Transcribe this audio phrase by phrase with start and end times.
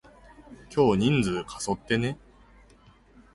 [0.75, 2.17] 今日人数過疎ってね？